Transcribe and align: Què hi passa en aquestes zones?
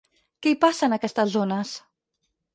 Què 0.45 0.53
hi 0.53 0.57
passa 0.63 0.87
en 0.89 0.95
aquestes 0.97 1.31
zones? 1.37 1.77